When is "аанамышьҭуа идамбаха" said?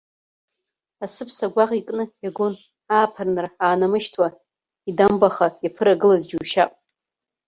3.63-5.47